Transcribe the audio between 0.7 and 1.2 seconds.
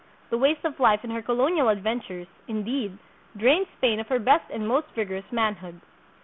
life in